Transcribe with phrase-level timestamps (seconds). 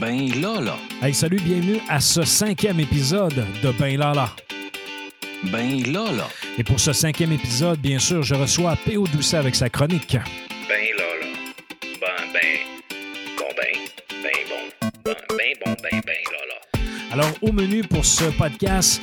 [0.00, 0.76] Ben là, là.
[1.02, 4.30] Hey, salut, bienvenue à ce cinquième épisode de Ben là, là.
[5.52, 6.28] Ben là, là.
[6.58, 9.06] Et pour ce cinquième épisode, bien sûr, je reçois P.O.
[9.06, 10.16] Doucet avec sa chronique.
[10.68, 11.26] Ben là, là.
[12.00, 12.58] Ben, ben.
[13.38, 13.78] Bon, ben.
[14.22, 14.90] Ben, bon.
[15.04, 16.80] Ben, ben, bon, ben, ben, là, là.
[17.12, 19.00] Alors, au menu pour ce podcast,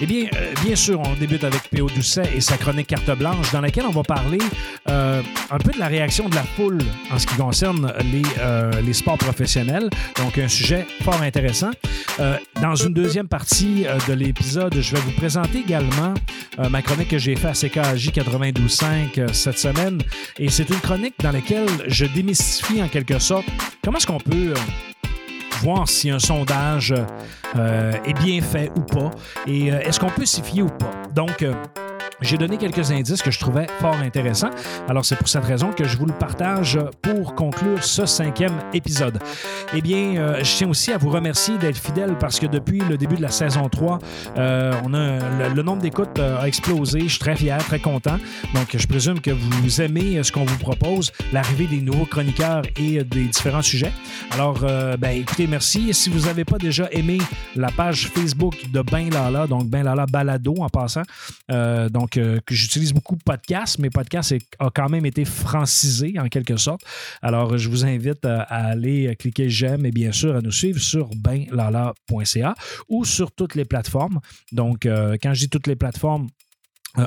[0.00, 1.88] eh bien, euh, bien sûr, on débute avec P.O.
[1.88, 4.38] Doucet et sa chronique Carte Blanche, dans laquelle on va parler
[4.88, 6.78] euh, un peu de la réaction de la foule
[7.10, 9.90] en ce qui concerne les, euh, les sports professionnels.
[10.16, 11.70] Donc, un sujet fort intéressant.
[12.60, 16.12] Dans une deuxième partie de l'épisode, je vais vous présenter également
[16.68, 20.02] ma chronique que j'ai faite à CKJ 92.5 euh, cette semaine.
[20.38, 23.46] Et c'est une chronique dans laquelle je démystifie en quelque sorte
[23.82, 24.54] comment est-ce qu'on peut...
[25.60, 26.94] voir si un sondage
[27.56, 29.10] euh, est bien fait ou pas
[29.46, 30.90] et euh, est-ce qu'on peut s'y fier ou pas?
[31.14, 31.52] Donc, euh,
[32.20, 34.50] j'ai donné quelques indices que je trouvais fort intéressants.
[34.88, 39.18] Alors, c'est pour cette raison que je vous le partage pour conclure ce cinquième épisode.
[39.74, 42.96] Eh bien, euh, je tiens aussi à vous remercier d'être fidèle parce que depuis le
[42.96, 43.98] début de la saison 3,
[44.36, 47.00] euh, on a, le, nombre d'écoutes euh, a explosé.
[47.00, 48.18] Je suis très fier, très content.
[48.54, 53.02] Donc, je présume que vous aimez ce qu'on vous propose, l'arrivée des nouveaux chroniqueurs et
[53.04, 53.92] des différents sujets.
[54.32, 55.92] Alors, ben, écoutez, merci.
[55.94, 57.18] Si vous n'avez pas déjà aimé
[57.56, 61.02] la page Facebook de Ben Lala, donc Ben Lala Balado en passant,
[61.50, 66.28] euh, donc euh, que j'utilise beaucoup podcast, mais podcast a quand même été francisé en
[66.28, 66.82] quelque sorte.
[67.22, 70.80] Alors, je vous invite euh, à aller cliquer j'aime et bien sûr à nous suivre
[70.80, 72.54] sur benlala.ca
[72.88, 74.20] ou sur toutes les plateformes.
[74.52, 76.28] Donc, euh, quand je dis toutes les plateformes,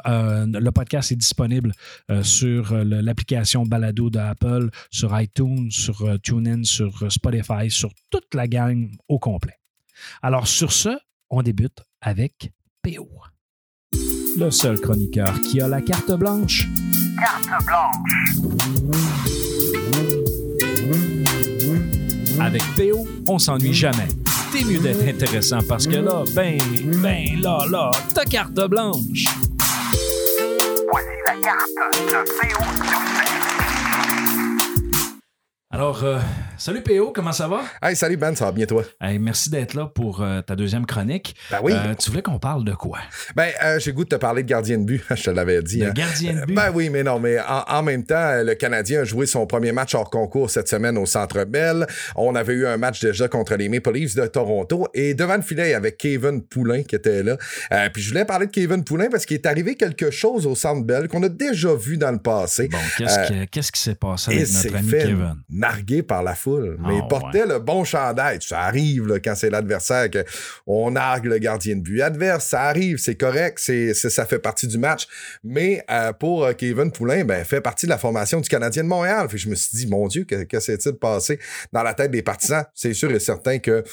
[0.05, 1.73] le podcast est disponible
[2.21, 9.19] sur l'application Balado d'Apple, sur iTunes, sur TuneIn, sur Spotify, sur toute la gang au
[9.19, 9.57] complet.
[10.21, 10.97] Alors, sur ce,
[11.29, 13.32] on débute avec PO.
[14.37, 16.67] Le seul chroniqueur qui a la carte blanche.
[22.39, 24.07] Avec PO, on s'ennuie jamais.
[24.51, 26.57] T'es mieux d'être intéressant parce que là, ben,
[27.01, 29.25] ben, là, là, ta carte blanche.
[30.91, 32.63] Voici la carte de P.O.
[35.69, 36.19] Alors, euh,
[36.63, 37.63] salut PO, comment ça va?
[37.81, 38.85] Hey, salut Ben, ça va bien toi?
[39.01, 41.35] Hey, merci d'être là pour euh, ta deuxième chronique.
[41.51, 41.73] Ben oui.
[41.73, 42.99] Euh, tu voulais qu'on parle de quoi?
[43.35, 45.79] Ben, euh, j'ai goût de te parler de gardien de but, je te l'avais dit.
[45.79, 45.91] De hein.
[45.93, 46.55] gardien de but?
[46.55, 49.73] Ben oui, mais non, mais en, en même temps, le Canadien a joué son premier
[49.73, 51.85] match hors concours cette semaine au Centre Bell.
[52.15, 55.41] On avait eu un match déjà contre les Maple Leafs de Toronto et devant le
[55.41, 57.35] filet avec Kevin Poulain qui était là.
[57.91, 60.85] Puis je voulais parler de Kevin Poulain parce qu'il est arrivé quelque chose au Centre
[60.85, 62.69] Bell qu'on a déjà vu dans le passé.
[62.69, 65.35] Bon, qu'est-ce qui, qu'est-ce qui s'est passé avec notre ami Kevin?
[65.49, 66.52] nargué par la foule.
[66.59, 68.39] Mais Ah, il portait le bon chandail.
[68.41, 70.23] Ça arrive là, quand c'est l'adversaire que
[70.67, 72.45] on nargue le gardien de but adverse.
[72.47, 75.07] Ça arrive, c'est correct, c'est, c'est- ça fait partie du match.
[75.43, 78.87] Mais euh, pour euh, Kevin Poulain, ben, fait partie de la formation du Canadien de
[78.89, 79.27] Montréal.
[79.29, 81.39] Fait que je me suis dit, mon Dieu, que, que s'est-il passé
[81.71, 82.63] dans la tête des partisans?
[82.73, 83.83] C'est sûr et certain que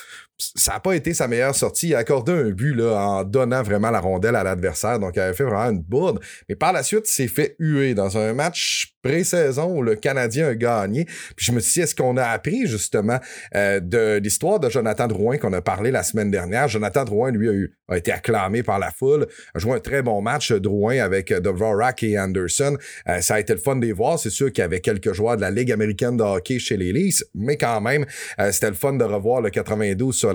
[0.57, 1.89] ça n'a pas été sa meilleure sortie.
[1.89, 4.99] Il a accordé un but là, en donnant vraiment la rondelle à l'adversaire.
[4.99, 6.21] Donc, il avait fait vraiment une bourde.
[6.49, 10.49] Mais par la suite, il s'est fait huer dans un match pré-saison où le Canadien
[10.49, 11.05] a gagné.
[11.37, 13.19] Puis je me suis dit, est-ce qu'on a appris justement
[13.55, 16.69] euh, de l'histoire de Jonathan Drouin qu'on a parlé la semaine dernière?
[16.69, 20.21] Jonathan Drouin, lui, a, eu- été acclamé par la foule, a joué un très bon
[20.21, 22.77] match, Drouin, avec euh, Dvorak et Anderson.
[23.09, 24.19] Euh, ça a été le fun de les voir.
[24.19, 26.93] C'est sûr qu'il y avait quelques joueurs de la Ligue américaine de hockey chez les
[26.93, 28.05] Leafs, mais quand même,
[28.51, 30.30] c'était le fun de revoir le 92 sur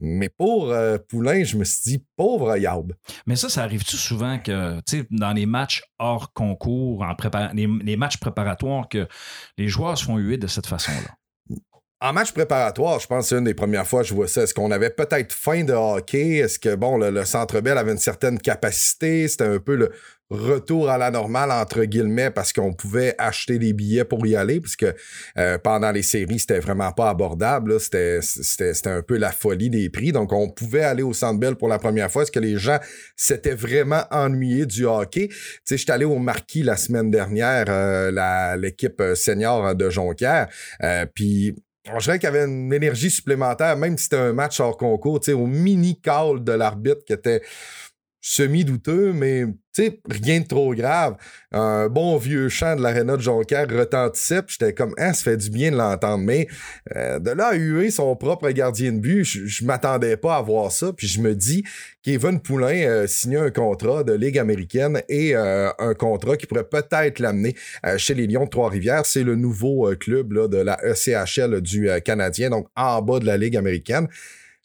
[0.00, 2.92] Mais pour euh, Poulain, je me suis dit, pauvre Yaub.
[3.26, 7.14] Mais ça, ça arrive-tu souvent que, tu dans les matchs hors concours, en
[7.52, 9.06] les, les matchs préparatoires, que
[9.56, 11.14] les joueurs se font huer de cette façon-là?
[12.04, 14.42] En match préparatoire, je pense que c'est une des premières fois que je vois ça.
[14.42, 16.36] Est-ce qu'on avait peut-être faim de hockey?
[16.36, 19.26] Est-ce que, bon, le, le Centre Bell avait une certaine capacité?
[19.26, 19.90] C'était un peu le
[20.28, 24.60] retour à la normale, entre guillemets, parce qu'on pouvait acheter des billets pour y aller,
[24.60, 24.84] puisque
[25.38, 27.80] euh, pendant les séries, c'était vraiment pas abordable.
[27.80, 30.12] C'était, c'était, un peu la folie des prix.
[30.12, 32.24] Donc, on pouvait aller au Centre Bell pour la première fois.
[32.24, 32.78] Est-ce que les gens
[33.16, 35.28] s'étaient vraiment ennuyés du hockey?
[35.28, 40.48] Tu sais, j'étais allé au Marquis la semaine dernière, euh, l'équipe euh, senior de Jonquière,
[40.82, 41.54] euh, puis
[41.86, 45.20] je dirais qu'il y avait une énergie supplémentaire, même si c'était un match hors concours,
[45.28, 47.42] au mini-call de l'arbitre qui était
[48.26, 49.44] semi-douteux, mais
[50.08, 51.16] rien de trop grave.
[51.52, 55.50] Un bon vieux chant de l'aréna de Jonquière retentissait, j'étais comme, ah, ça fait du
[55.50, 56.24] bien de l'entendre.
[56.24, 56.48] Mais
[56.96, 60.72] euh, de là à huer son propre gardien de but, je, m'attendais pas à voir
[60.72, 60.94] ça.
[60.94, 61.64] Puis je me dis,
[62.02, 66.68] Kevin Poulain euh, signait un contrat de Ligue américaine et euh, un contrat qui pourrait
[66.68, 67.54] peut-être l'amener
[67.84, 69.04] euh, chez les Lions de Trois-Rivières.
[69.04, 73.36] C'est le nouveau club là, de la ECHL du Canadien, donc en bas de la
[73.36, 74.08] Ligue américaine.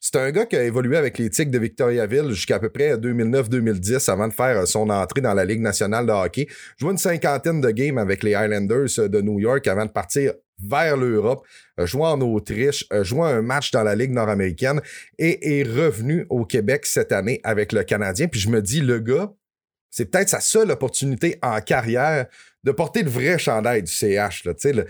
[0.01, 4.10] C'est un gars qui a évolué avec les Tigres de Victoriaville jusqu'à peu près 2009-2010
[4.10, 6.48] avant de faire euh, son entrée dans la Ligue nationale de hockey.
[6.78, 10.34] Joué une cinquantaine de games avec les Highlanders euh, de New York avant de partir
[10.62, 11.46] vers l'Europe,
[11.78, 14.81] a joué en Autriche, joué un match dans la Ligue nord-américaine
[15.18, 18.28] et est revenu au Québec cette année avec le Canadien.
[18.28, 19.31] Puis je me dis, le gars,
[19.90, 22.25] c'est peut-être sa seule opportunité en carrière
[22.66, 24.44] de porter le vrai chandail du CH.
[24.44, 24.86] Là, le,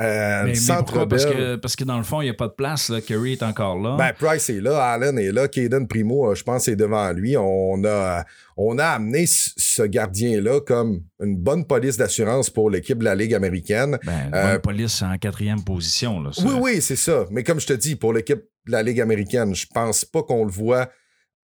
[0.00, 1.08] euh, Mais, pourquoi?
[1.08, 2.90] Parce que, parce que dans le fond, il n'y a pas de place.
[2.90, 3.00] Là.
[3.00, 3.96] Curry est encore là.
[3.96, 7.34] Ben, Price est là, Allen est là, Caden Primo, euh, je pense, est devant lui.
[7.36, 8.24] On a,
[8.58, 13.32] on a amené ce gardien-là comme une bonne police d'assurance pour l'équipe de la Ligue
[13.34, 13.98] américaine.
[14.04, 16.20] Ben, Euh, bonne police en quatrième position.
[16.20, 16.42] Là, ça.
[16.44, 17.24] Oui, oui, c'est ça.
[17.30, 20.44] Mais comme je te dis, pour l'équipe de la Ligue américaine, je pense pas qu'on
[20.44, 20.90] le voit,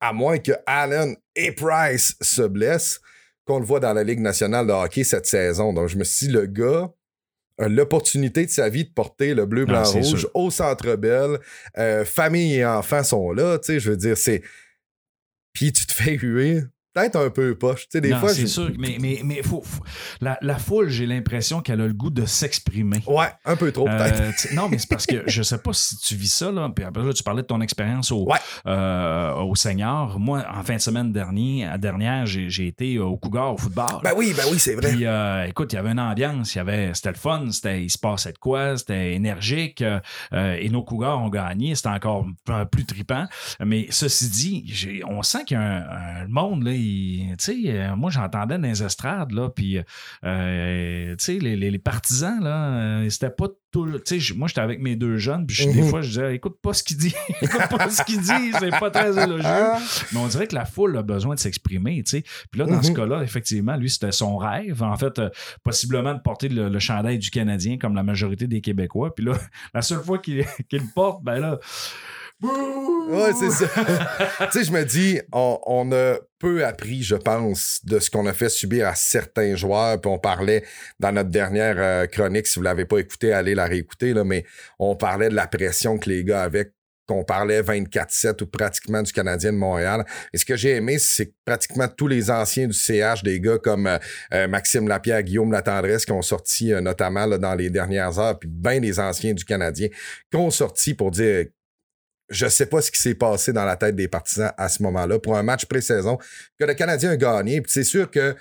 [0.00, 3.00] à moins que Allen et Price se blessent,
[3.46, 5.72] qu'on le voit dans la Ligue nationale de hockey cette saison.
[5.72, 6.90] Donc, je me suis dit, le gars
[7.58, 10.30] l'opportunité de sa vie de porter le bleu, blanc, Ah, c'est rouge sûr.
[10.34, 11.38] au Centre Bell.
[11.78, 14.42] Euh, famille et enfants sont là, tu sais, je veux dire, c'est...
[15.52, 16.62] Puis tu te fais huer,
[16.94, 17.82] peut-être un peu poche.
[17.82, 18.28] Tu sais, des Non, fois...
[18.30, 18.70] c'est je- sûr.
[18.78, 19.82] Mais, mais, mais faut, faut-
[20.20, 23.02] la, la foule, j'ai l'impression qu'elle a le goût de s'exprimer.
[23.06, 24.20] Ouais, un peu trop, peut-être.
[24.20, 26.70] Euh, tu- non, mais c'est parce que je sais pas si tu vis ça, là.
[26.74, 28.38] Puis après, là, tu parlais de ton expérience au, Ouais.
[28.66, 30.18] euh, au Seigneur.
[30.18, 34.00] Moi, en fin de semaine dernière, dernière j'ai été au Cougar au football.
[34.02, 34.90] Ben oui, ben oui, c'est vrai.
[34.92, 37.82] Puis, euh, écoute, il y avait une ambiance, il y avait, c'était le fun, c'était,
[37.82, 40.00] il se passait de quoi, c'était énergique, euh,
[40.32, 42.26] et nos Cougars ont gagné, c'était encore
[42.70, 43.26] plus tripant.
[43.64, 47.70] Mais ceci dit, on sent qu'il y a un, un- monde, là, il- tu sais,
[47.80, 49.78] euh, moi j'entendais dans les estrades, là, puis,
[50.24, 54.20] euh, tu sais, les, les- les partisans, là, euh, c'était pas tout, le- tu sais,
[54.20, 55.88] j- moi j'étais avec mes deux jeunes, puis des Mhm.
[55.88, 58.90] fois je disais, écoute pas ce qu'il dit, écoute pas ce qu'il dit, c'est pas
[58.90, 59.46] très élogieux.
[59.48, 59.78] Ah,
[60.12, 62.22] Mais on dirait que la foule a besoin de s'exprimer, tu sais.
[62.50, 62.82] Puis là, dans Mhm.
[62.82, 65.30] ce cas-là, effectivement, lui, c'était son rêve, en fait, euh,
[65.62, 69.14] possiblement de porter le, le chandail du Canadien comme la majorité des Québécois.
[69.14, 69.32] Puis là,
[69.74, 71.58] la seule fois qu'il qu'il le porte, ben là...
[72.42, 73.66] Ouais, c'est ça.
[74.50, 78.32] tu sais, je me dis, on, a peu appris, je pense, de ce qu'on a
[78.32, 80.00] fait subir à certains joueurs.
[80.00, 80.64] Puis on parlait
[80.98, 84.44] dans notre dernière euh, chronique, si vous l'avez pas écouté, allez la réécouter, là, mais
[84.78, 86.72] on parlait de la pression que les gars avaient
[87.08, 90.04] qu'on parlait 24-7 ou pratiquement du Canadien de Montréal.
[90.32, 93.58] Et ce que j'ai aimé, c'est que pratiquement tous les anciens du CH, des gars
[93.58, 93.98] comme euh,
[94.32, 98.48] euh, Maxime Lapierre, Guillaume Latendresse, qui ont sorti notamment là, dans les dernières heures, puis
[98.48, 99.88] bien des anciens du Canadien,
[100.30, 101.46] qui ont sorti pour dire
[102.32, 105.18] je sais pas ce qui s'est passé dans la tête des partisans à ce moment-là
[105.18, 106.18] pour un match pré-saison
[106.58, 107.62] que le Canadien a gagné.
[107.66, 108.34] C'est sûr que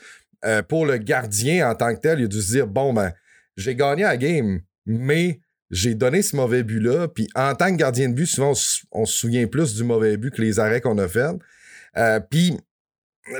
[0.45, 3.13] euh, pour le gardien en tant que tel, il a dû se dire bon, ben,
[3.57, 5.39] j'ai gagné la game, mais
[5.69, 7.07] j'ai donné ce mauvais but-là.
[7.09, 9.83] Puis en tant que gardien de but, souvent, on, se- on se souvient plus du
[9.83, 11.35] mauvais but que les arrêts qu'on a faits.
[11.97, 12.57] Euh, puis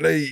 [0.01, 0.27] là, il,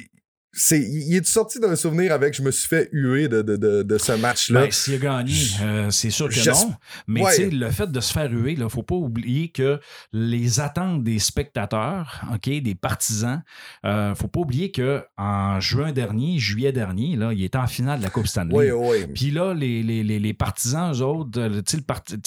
[0.51, 3.83] c'est, il est sorti d'un souvenir avec je me suis fait huer de, de, de,
[3.83, 4.61] de ce match-là.
[4.63, 6.73] Ben, s'il a gagné, euh, c'est sûr que non.
[7.07, 7.49] Mais Ouais.
[7.51, 9.79] le fait de se faire huer, il ne faut pas oublier que
[10.11, 13.43] les attentes des spectateurs, OK, des partisans,
[13.85, 17.99] euh, faut pas oublier que en juin dernier, juillet dernier, là, il était en finale
[17.99, 18.55] de la Coupe Stanley.
[18.55, 19.07] oui, oui.
[19.13, 21.77] Puis là, les, les, les, les partisans, eux autres, euh, sais,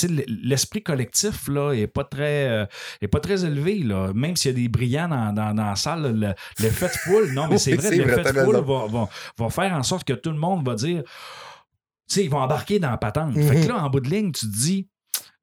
[0.08, 2.66] le l'esprit collectif là, est pas très euh,
[3.00, 3.78] est pas très élevé.
[3.82, 4.12] Là.
[4.14, 7.32] Même s'il y a des brillants dans, dans, dans la salle, le- l'effet de foule,
[7.32, 8.62] non, mais c'est vrai, foule raison.
[8.62, 11.02] va, va, va faire en sorte que tout le monde va dire.
[12.08, 13.34] Tu sais, ils vont embarquer dans la patente.
[13.34, 13.48] Mhm.
[13.48, 14.88] Fait que là, en bout de ligne, tu te dis.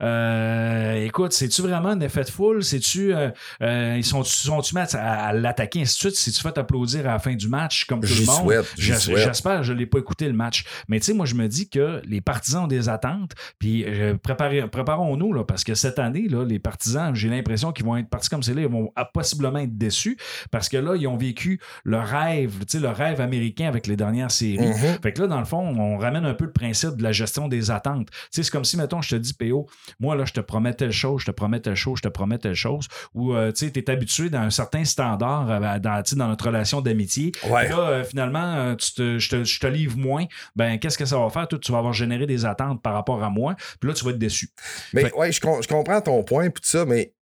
[0.01, 2.63] Euh, écoute, c'est-tu vraiment un effet de foule?
[2.63, 3.29] C'est-tu, euh,
[3.61, 6.15] euh, ils sont, sont-tu mis à, à l'attaquer, ainsi de suite?
[6.15, 8.43] Si tu fait applaudir à la fin du match, comme tout le monde?
[8.43, 8.73] souhaite.
[8.77, 10.63] J'espère, je ne l'ai pas écouté le match.
[10.87, 13.33] Mais tu sais, moi, je me dis que les partisans ont des attentes.
[13.59, 17.97] Puis euh, préparons-nous, là, parce que cette année, là, les partisans, j'ai l'impression qu'ils vont
[17.97, 20.17] être partis comme c'est là, ils vont possiblement être déçus
[20.51, 23.95] parce que là, ils ont vécu le rêve, tu sais, le rêve américain avec les
[23.95, 24.59] dernières séries.
[24.59, 24.99] Mhm.
[25.01, 27.47] Fait que là, dans le fond, on ramène un peu le principe de la gestion
[27.47, 28.09] des attentes.
[28.11, 29.67] Tu sais, c'est comme si, mettons, je te dis, PO,
[29.99, 32.37] moi, là, je te promets telle chose, je te promets telle chose, je te promets
[32.37, 36.01] telle chose, ou, euh, tu sais, tu es habitué dans un certain standard euh, dans,
[36.03, 37.31] tu sais, dans notre relation d'amitié.
[37.49, 37.69] Ouais.
[37.69, 40.25] Là, euh, finalement, tu te- je, te, je te livre moins.
[40.55, 41.47] Ben, qu'est-ce que ça va faire?
[41.47, 43.55] Toi, tu vas avoir généré des attentes par rapport à moi.
[43.79, 44.49] Puis là, tu vas être déçu.
[44.93, 47.13] Mais Fait- ouais, je, com- je comprends ton point puis tout ça, mais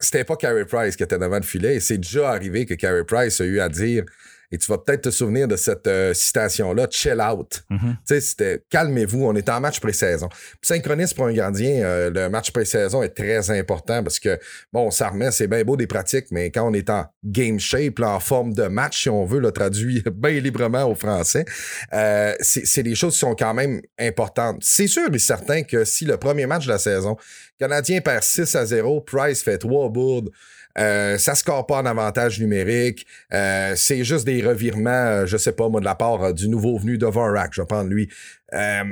[0.00, 1.76] c'était pas Carey Price qui était devant le filet.
[1.76, 4.04] Et c'est déjà arrivé que Carey Price a eu à dire,
[4.50, 7.62] et tu vas peut-être te souvenir de cette euh, citation-là, chill out.
[7.68, 7.78] Mhm.
[7.80, 10.28] Tu sais, c'était calmez-vous, on est en match pré-saison.
[10.62, 14.38] Synchronisme pour un gardien, euh, le match pré-saison est très important parce que,
[14.72, 17.98] bon, ça remet, c'est bien beau des pratiques, mais quand on est en game shape,
[17.98, 21.44] là, en forme de match, si on veut, le traduit bien librement au français,
[21.92, 24.58] euh, c'est des choses qui sont quand même importantes.
[24.62, 27.16] C'est sûr et certain que si le premier match de la saison,
[27.58, 30.30] Canadien perd 6 à 0, Price fait trois bourdes,
[30.78, 33.06] euh, ça score pas en avantage numérique.
[33.32, 36.48] Euh, c'est juste des revirements, euh, je sais pas, moi, de la part euh, du
[36.48, 38.08] nouveau venu Dvorak, je vais prendre lui.
[38.52, 38.84] Euh,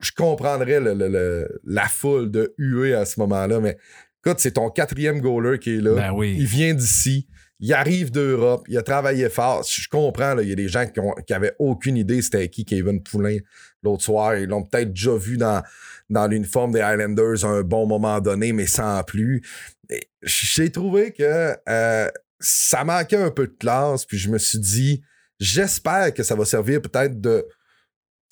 [0.00, 3.76] je comprendrais le- le- le- la foule de huée à ce moment-là, mais
[4.22, 5.94] Écoute, c'est ton quatrième goaler qui est là.
[5.94, 6.36] Ben oui.
[6.38, 7.26] Il vient d'ici.
[7.58, 8.66] Il arrive d'Europe.
[8.68, 9.64] Il a travaillé fort.
[9.66, 12.46] Je comprends, là, il y a des gens qui, ont, qui avaient aucune idée c'était
[12.50, 13.38] qui Kevin Poulin
[13.82, 14.36] l'autre soir.
[14.36, 15.62] Ils l'ont peut-être déjà vu dans,
[16.10, 19.40] dans l'uniforme des Highlanders à un bon moment donné, mais sans plus.
[20.22, 25.02] J'ai trouvé que euh, ça manquait un peu de classe, puis je me suis dit,
[25.38, 27.46] j'espère que ça va servir peut-être de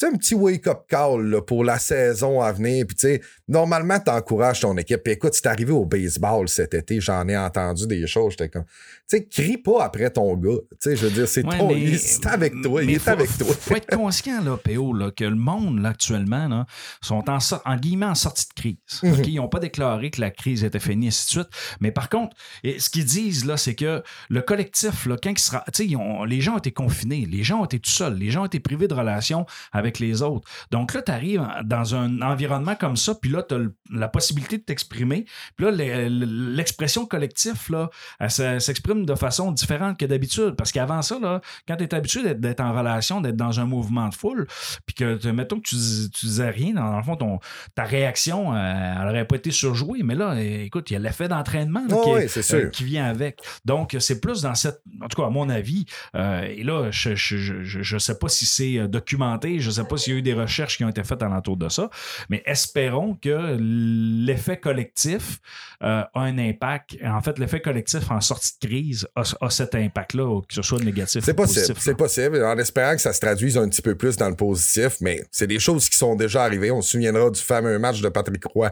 [0.07, 2.85] un petit wake-up call là, pour la saison à venir.
[2.87, 5.03] Puis, tu sais, normalement, tu encourages ton équipe.
[5.03, 8.33] Puis, écoute, c'est arrivé au baseball cet été, j'en ai entendu des choses.
[8.33, 10.51] J'étais comme, tu sais, crie pas après ton gars.
[10.71, 11.69] Tu sais, je veux dire, c'est Ouais, ton.
[11.69, 12.83] mais- il est avec toi.
[12.85, 13.47] Il est faut- avec toi.
[13.59, 16.67] faut être conscient, là, PO, là, que le monde, là, actuellement, là,
[17.01, 18.77] sont en, en guillemets en sortie de crise.
[19.03, 19.23] Mhm.
[19.27, 21.49] Ils n'ont pas déclaré que la crise était finie, ainsi de suite.
[21.81, 25.39] Mais par contre, et ce qu'ils disent, là, c'est que le collectif, là, quand il
[25.39, 25.65] sera.
[25.73, 28.43] Tu sais, les gens ont été confinés, les gens ont été tout seuls, les gens
[28.43, 30.47] ont été privés de relations avec les autres.
[30.71, 33.59] Donc là, tu arrives dans un environnement comme ça, puis là, tu as
[33.91, 35.25] la possibilité de t'exprimer.
[35.57, 37.89] Puis là, le- le- l'expression collective, là,
[38.21, 40.55] elle s'exprime de façon différente que d'habitude.
[40.57, 44.09] Parce qu'avant ça, là, quand tu es habitué d'être- en relation, d'être dans un mouvement
[44.09, 44.47] de foule,
[44.85, 45.77] puis que, mettons que tu,
[46.11, 47.39] tu disais rien, dans, le fond, ton,
[47.75, 50.03] ta réaction, euh, elle n'aurait pas été surjouée.
[50.03, 52.57] Mais là, écoute, il y a l'effet d'entraînement qui, sûr.
[52.59, 53.41] euh, qui vient avec.
[53.65, 54.81] Donc, c'est plus dans cette.
[55.01, 58.89] En tout cas, à mon avis, euh, et là, je ne sais pas si c'est
[58.89, 61.23] documenté, je ne sais pas s'il y a eu des recherches qui ont été faites
[61.23, 61.91] alentour de ça,
[62.29, 65.39] mais espérons que l'effet collectif
[65.83, 66.97] euh, a un impact.
[67.05, 70.81] En fait, l'effet collectif en sortie de crise a, a cet impact-là, que ce soit
[70.81, 71.61] négatif C'est ou possible.
[71.67, 71.83] positif.
[71.83, 71.97] C'est là.
[71.97, 72.45] possible.
[72.45, 75.47] En espérant que ça se traduise un petit peu plus dans le positif, mais c'est
[75.47, 76.71] des choses qui sont déjà arrivées.
[76.71, 78.71] On se souviendra du fameux match de Patrick Roy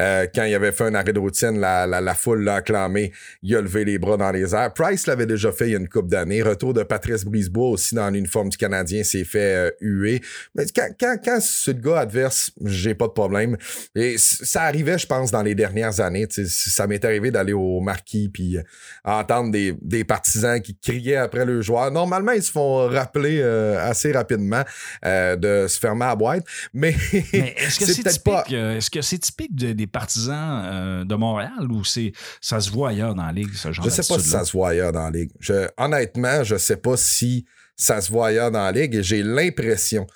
[0.00, 3.12] euh, quand il avait fait un arrêt de routine, la, la, la foule l'a acclamé,
[3.42, 4.72] il a levé les bras dans les airs.
[4.72, 6.42] Price l'avait déjà fait il y a une couple d'années.
[6.42, 10.20] Retour de Patrice Brisebois aussi dans l'uniforme du Canadien s'est fait euh, huer.
[10.54, 13.56] Mais quand, quand, quand c'est le gars adverse, j'ai pas de problème.
[13.94, 16.26] Et ça arrivait, je pense, dans les dernières années.
[16.30, 18.62] Ça m'est arrivé d'aller au marquis puis euh,
[19.04, 21.90] entendre des, des partisans qui criaient après le joueur.
[21.90, 24.62] Normalement, ils se font rappeler euh, assez rapidement
[25.04, 26.44] euh, de se fermer à la boîte.
[26.72, 26.94] Mais,
[27.32, 31.70] Mais est-ce que c'est typique, pas- est-ce que c'est typique de- des partisans de Montréal
[31.70, 34.28] ou c'est ça se voit ailleurs dans la ligue, ce genre Je sais pas si
[34.28, 35.30] ça se voit ailleurs dans la ligue.
[35.40, 37.44] Je- honnêtement, je sais pas si
[37.76, 40.06] ça se voit ailleurs dans la ligue et j'ai l'impression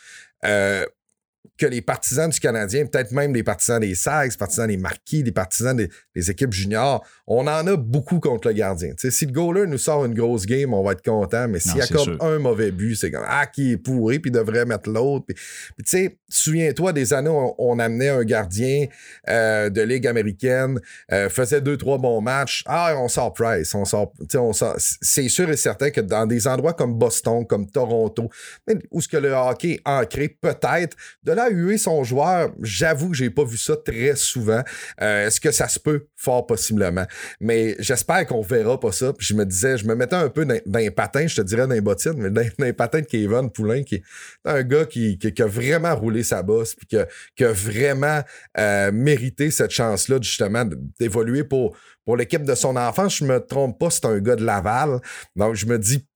[0.44, 0.87] euh,
[1.56, 5.32] que les partisans du Canadien, peut-être même les partisans des Sags, partisans des Marquis, des
[5.32, 8.92] partisans des, des équipes juniors, on en a beaucoup contre le gardien.
[8.97, 12.04] Si le goaler nous sort une grosse game, on va être content, mais s'il accorde
[12.16, 12.23] sûr.
[12.25, 15.26] un mauvais but, c'est comme Ah, qui est pourri, puis il devrait mettre l'autre.
[15.26, 18.87] Puis, tu sais, souviens-toi, des années, on, on amenait un gardien
[19.28, 20.80] euh, de Ligue américaine,
[21.12, 22.62] euh, faisait deux, trois bons matchs.
[22.66, 24.12] Ah, on sort Price, on sort.
[24.18, 27.70] tu sais, On sort c'est sûr et certain que dans des endroits comme Boston, comme
[27.70, 28.28] Toronto,
[28.90, 33.10] où ce que le hockey est ancré, peut-être, de là à huer son joueur, j'avoue
[33.10, 34.62] que j'ai pas vu ça très souvent.
[35.00, 36.06] Euh, Est-ce que ça se peut?
[36.16, 37.06] Fort possiblement.
[37.40, 39.12] Mais j'espère qu'on verra pas ça.
[39.18, 41.75] Je me disais, je me mettais un peu dans, les patins, je te dirais dans
[41.75, 44.02] les bottines, mais dans, dans les patins de Kevin Poulain, qui est
[44.44, 46.87] un gars qui, qui- a vraiment roulé sa bosse, puis
[47.37, 48.22] qui a, vraiment
[48.58, 50.64] euh, mérité cette chance-là, justement,
[50.99, 53.08] d'évoluer pour, pour l'équipe de son enfant.
[53.08, 55.00] Je me trompe pas, c'est un gars de Laval.
[55.37, 56.06] Donc, je me dis,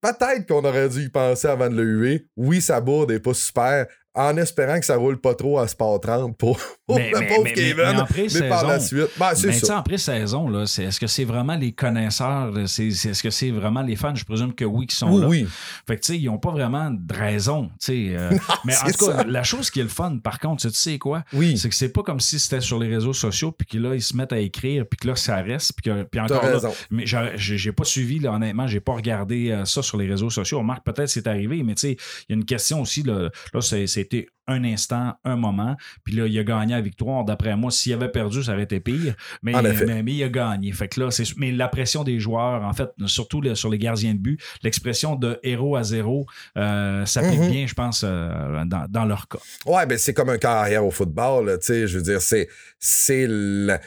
[0.00, 2.26] peut-être qu'on aurait dû y penser avant de le huer.
[2.36, 6.00] Oui, sa bourde est pas super, en espérant que ça roule pas trop à Sport
[6.00, 7.76] 30 pour, pour Mais- le mais- pauvre mais- Kevin.
[8.16, 9.78] mais- mais par la suite, ben, c'est ça.
[9.78, 12.50] en pré-saison, là, c'est- est-ce que c'est vraiment les connaisseurs?
[12.50, 14.14] là, c'est- c'est- Est-ce que c'est vraiment les fans?
[14.14, 15.26] Je présume que oui, qui sont Oui, là.
[15.28, 15.46] oui.
[15.86, 17.70] Fait que, tu sais, ils n'ont pas vraiment de raison.
[17.88, 18.30] euh,
[18.64, 19.24] mais en tout cas, ça.
[19.24, 21.22] la chose qui est le fun, par contre, tu sais quoi?
[21.32, 21.56] Oui.
[21.58, 24.02] C'est que c'est pas comme si c'était sur les réseaux sociaux, puis que là, ils
[24.02, 26.58] se mettent à écrire, puis que là, ça reste, puis, que, puis encore là,
[26.90, 27.04] mais
[27.36, 30.58] j'ai pas suivi, là, honnêtement, j'ai pas regardé euh, ça sur les réseaux sociaux.
[30.58, 31.96] On remarque peut-être que c'est arrivé, mais tu sais,
[32.28, 36.16] il y a une question aussi, là, là c'est- c'était un instant, un moment, puis
[36.16, 37.24] là, il a gagné la victoire.
[37.24, 39.52] D'après moi, s'il avait perdu, ça aurait été pire, mais,
[39.86, 40.72] mais, mais il a gagné.
[40.72, 44.12] Fait que là, c'est mais la pression des joueurs, en fait, surtout sur les gardiens
[44.14, 46.26] de but, l'expression de héros à zéro
[46.56, 47.50] euh, s'applique Mhm.
[47.50, 49.38] bien, je pense, euh, dans, dans leur cas.
[49.66, 52.48] Ouais, ben c'est comme un carrière au football, tu sais, je veux dire, c'est,
[52.80, 53.78] c'est le,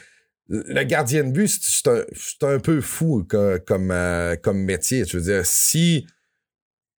[0.48, 5.04] le gardien de but, c'est, un, c'est un peu fou co- comme, euh, comme métier.
[5.04, 6.06] Je veux dire, si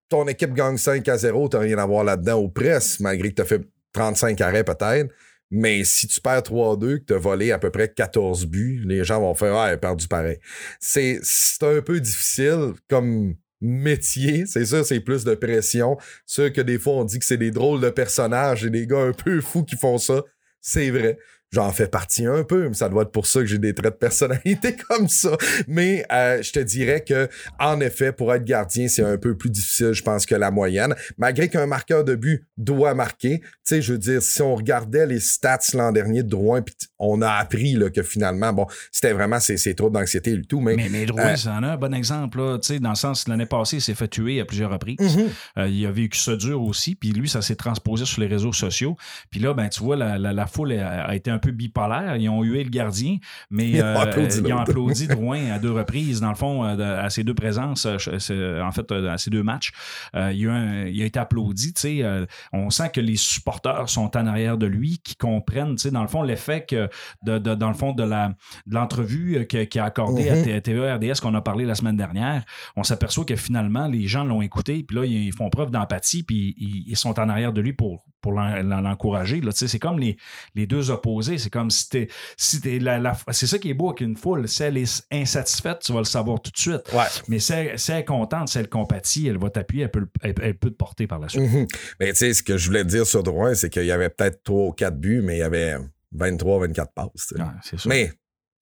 [0.09, 3.35] ton équipe gagne 5 à 0, t'as rien à voir là-dedans aux presses, malgré que
[3.35, 3.61] t'as fait
[3.93, 5.13] 35 arrêts peut-être.
[5.51, 9.03] Mais si tu perds 3-2, que tu as volé à peu près 14 buts, les
[9.03, 10.39] gens vont faire Ouais, perdu pareil.
[10.79, 14.45] C'est, c'est un peu difficile comme métier.
[14.47, 15.97] C'est sûr, c'est plus de pression.
[16.25, 18.99] Sûr que des fois, on dit que c'est des drôles de personnages et des gars
[19.01, 20.23] un peu fous qui font ça.
[20.61, 21.17] C'est vrai.
[21.55, 23.93] J'en fais partie un peu, mais ça doit être pour ça que j'ai des traits
[23.93, 25.31] de personnalité comme ça.
[25.67, 29.49] Mais euh, je te dirais que, en effet, pour être gardien, c'est un peu plus
[29.49, 30.93] difficile, je pense, que la moyenne.
[31.17, 35.07] Malgré qu'un marqueur de but doit marquer, tu sais, je veux dire, si on regardait
[35.07, 36.61] les stats l'an dernier de Drouin,
[36.99, 40.59] on a appris là, que finalement, bon, c'était vraiment ses, ses troubles d'anxiété et tout,
[40.59, 42.95] mais, Mais, mais Drouin, Euh, c'en a un bon exemple, là, tu sais, dans le
[42.95, 44.97] sens, l'année passée, il s'est fait tuer à plusieurs reprises.
[44.99, 45.29] Mhm.
[45.59, 48.51] Euh, il a vécu ça dur aussi, puis lui, ça s'est transposé sur les réseaux
[48.51, 48.97] sociaux.
[49.29, 52.15] Puis là, ben, tu vois, la, la- la foule a, a été un peu bipolaire.
[52.17, 53.17] Ils ont hué le gardien,
[53.49, 54.61] mais Ils ont euh, applaudi ils ont l'autre.
[54.69, 58.61] applaudi Drouin à deux reprises, dans le fond, euh, de- à ses deux présences, euh,
[58.61, 59.71] en fait, euh, à ces deux matchs.
[60.15, 62.03] Euh, il, a un- il a été applaudi, tu sais.
[62.03, 65.91] euh, on sent que les supporters sont en arrière de lui, qui comprennent, tu sais,
[65.91, 66.89] dans le fond, l'effet que,
[67.23, 70.61] de, de- dans le fond, de de l'entrevue euh, que- qu'il a accordée à Mhm.
[70.61, 72.43] TVA RDS qu'on a parlé la semaine dernière,
[72.75, 76.55] on s'aperçoit que finalement, les gens l'ont écouté, puis là, ils font preuve d'empathie, puis
[76.57, 79.39] ils, ils sont en arrière de lui pour, pour l'en- l'en- l'encourager.
[79.51, 80.17] C'est comme les,
[80.55, 81.37] les deux opposés.
[81.37, 82.07] C'est comme si t'es.
[82.37, 84.47] Si t'es la, la- c'est ça qui est beau avec une foule.
[84.49, 86.81] Si elle est insatisfaite, tu vas le savoir tout de suite.
[86.91, 87.03] ouais.
[87.27, 89.99] Mais si elle, si elle est contente, si elle compatit, elle va t'appuyer, elle peut,
[89.99, 91.43] le- elle, elle peut te porter par la suite.
[91.43, 91.67] Mhm.
[91.99, 94.41] Mais tu sais, ce que je voulais dire sur Drouin, c'est qu'il y avait peut-être
[94.43, 95.75] 3 ou 4 buts, mais il y avait
[96.13, 97.33] 23, 24 passes.
[97.37, 97.43] Ouais.
[97.85, 98.11] Mais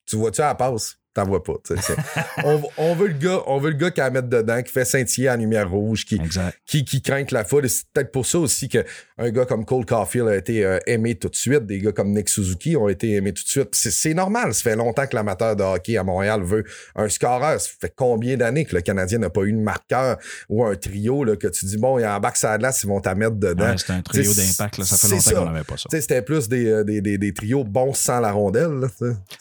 [0.06, 0.98] tu vois-tu à la passe?
[1.14, 1.54] T'en vois pas.
[2.44, 4.72] on, on veut le gars, on veut le gars qui a à mettre dedans, qui
[4.72, 6.58] fait scintiller à la lumière rouge, qui, Exact.
[6.66, 7.66] qui, qui craint la foule.
[7.66, 8.84] Et c'est peut-être pour ça aussi qu'un
[9.30, 11.66] gars comme Cole Caulfield a été euh, aimé tout de suite.
[11.68, 13.70] Des gars comme Nick Suzuki ont été aimés tout de suite.
[13.74, 14.54] C'est, c'est normal.
[14.56, 16.64] Ça fait longtemps que l'amateur de hockey à Montréal veut
[16.96, 17.62] un scoreur.
[17.62, 20.18] Ça fait combien d'années que le Canadien n'a pas eu de marqueur
[20.50, 22.88] ou un trio là, que tu dis, bon, il y a un bac glace, ils
[22.88, 23.66] vont t'en mettre dedans.
[23.70, 24.78] Ouais, c'est un trio T'sais, d'impact.
[24.80, 24.86] là.
[24.86, 25.36] Ça fait longtemps ça.
[25.36, 25.90] qu'on n'avait pas ça.
[25.92, 28.72] C'était plus des, euh, des, des, des trios bons sans la rondelle.
[28.80, 28.88] Là,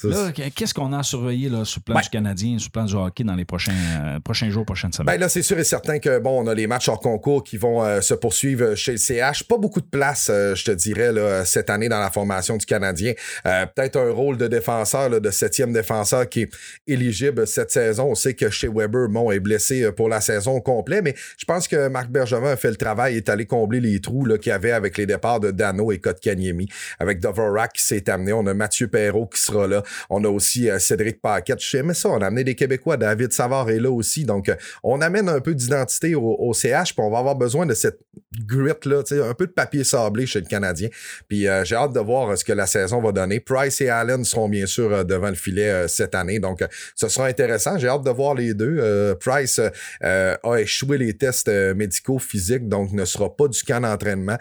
[0.05, 2.73] Là, qu'est-ce qu'on a à surveiller là, sur le plan Ben- du Canadien, sur le
[2.73, 5.15] plan du hockey dans les prochains, euh, prochains jours, prochaines semaines?
[5.15, 7.57] Ben là, c'est sûr et certain que bon, on a les matchs hors concours qui
[7.57, 9.45] vont euh, se poursuivre chez le CH.
[9.45, 12.67] Pas beaucoup de place, euh, je te dirais, là, cette année dans la formation du
[12.67, 13.13] Canadien.
[13.45, 16.51] Peut-être un rôle de défenseur, là, de septième défenseur qui est
[16.87, 18.11] éligible cette saison.
[18.11, 21.45] On sait que chez Weber, Mon est blessé pour la saison au complet, mais je
[21.45, 24.53] pense que Marc Bergevin a fait le travail, est allé combler les trous qu'il y
[24.53, 26.69] avait avec les départs de Dano et Kotkaniemi.
[26.99, 29.83] Avec Dvorak qui s'est amené, on a Mathieu Perrault qui sera là.
[30.11, 31.52] On a aussi Cédric Paquette.
[31.85, 32.97] Mais ça, on a amené des Québécois.
[32.97, 34.25] David Savard est là aussi.
[34.25, 37.75] Donc, euh, on amène un peu d'identité au, CH, puis on va avoir besoin de
[37.75, 37.99] cette
[38.47, 40.89] grit-là, un peu de papier sablé chez le Canadien.
[41.29, 43.41] Puis euh, j'ai hâte de voir euh, ce que la saison va donner.
[43.41, 46.39] Price et Allen seront bien sûr devant le filet cette année.
[46.39, 47.79] Donc, ce sera intéressant.
[47.79, 49.17] J'ai hâte de voir les deux.
[49.21, 49.61] Price
[50.01, 54.37] a échoué les tests médicaux physiques, donc ne sera pas du camp d'entraînement.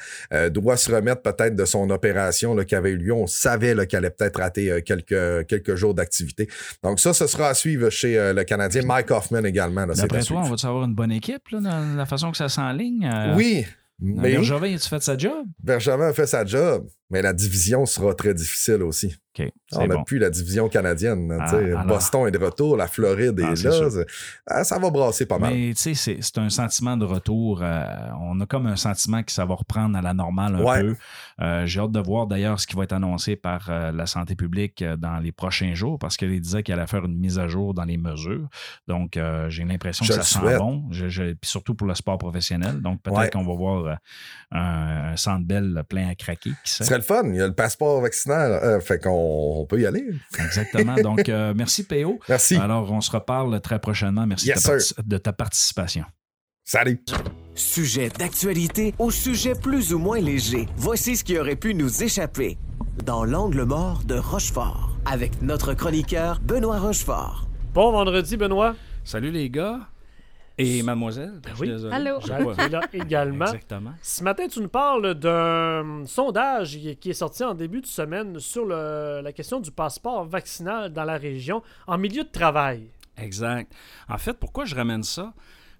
[0.50, 3.13] Doit se remettre peut-être de son opération qui avait eu lieu.
[3.13, 6.47] On savait qu'elle allait peut-être rater quelques, quelques jours d'activité.
[6.84, 8.84] Donc ça, ce sera à suivre chez euh, le Canadien.
[8.86, 9.86] Mike Hoffman également.
[9.88, 13.06] D'après toi, on va-tu avoir une bonne équipe là, dans la façon que ça s'enligne?
[13.06, 13.66] Euh, Oui,
[14.00, 15.46] mais Bergevin, as-tu fait sa job?
[15.62, 19.16] Bergevin a fait sa job, mais la division sera très difficile aussi.
[19.74, 20.04] On n'a bon.
[20.04, 21.36] plus la division canadienne.
[21.39, 21.56] Ah, sais.
[21.72, 24.04] alors- Boston est de retour, la Floride Ah, est là.
[24.48, 25.54] ah, ça va brasser pas mal.
[25.54, 27.62] Mais tu sais, c'est- un sentiment de retour.
[27.62, 27.84] euh,
[28.20, 30.82] on a comme un sentiment que ça va reprendre à la normale un Ouais.
[30.82, 30.96] peu.
[31.41, 34.36] Euh, J'ai hâte de voir d'ailleurs ce qui va être annoncé par euh, la santé
[34.36, 37.74] publique dans les prochains jours parce qu'il disait qu'il allait faire une mise à jour
[37.74, 38.48] dans les mesures.
[38.88, 39.17] Donc,
[39.50, 42.82] j'ai l'impression que ça sent bon, Je- je- puis surtout pour le sport professionnel.
[42.82, 43.30] Donc, peut-être Ouais.
[43.30, 43.98] qu'on va voir
[44.52, 46.52] un, un centre belle plein à craquer.
[46.63, 47.24] Ce serait le fun.
[47.26, 48.82] Il y a le passeport vaccinal.
[48.82, 50.05] fait qu'on on peut y aller.
[50.39, 50.95] Exactement.
[51.03, 52.19] Donc, euh, merci PO.
[52.27, 52.55] Merci.
[52.55, 54.25] Alors, on se reparle très prochainement.
[54.25, 56.05] Merci Yes, ta de ta participation.
[56.63, 57.03] Salut.
[57.55, 60.67] Sujet d'actualité au sujet plus ou moins léger.
[60.77, 62.57] Voici ce qui aurait pu nous échapper.
[63.05, 67.47] Dans l'angle mort de Rochefort, avec notre chroniqueur Benoît Rochefort.
[67.73, 68.75] Bon vendredi, Benoît.
[69.03, 69.79] Salut les gars.
[70.58, 71.42] Et mademoiselle.
[71.48, 71.68] je suis oui.
[71.70, 71.96] désolé.
[71.96, 72.20] Allô?
[72.22, 73.46] Jacques est là également.
[73.46, 73.94] Exactement.
[74.02, 78.40] Ce matin, tu nous parles d'un sondage qui qui est sorti en début de semaine
[78.40, 82.90] sur le- la question du passeport vaccinal dans la région en milieu de travail.
[83.18, 83.72] Exact.
[84.10, 85.34] En fait, pourquoi je ramène ça?